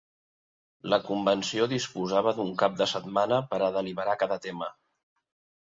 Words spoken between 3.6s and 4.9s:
a deliberar cada tema.